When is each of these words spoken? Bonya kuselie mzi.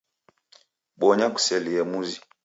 Bonya 0.99 1.27
kuselie 1.33 1.81
mzi. 1.91 2.17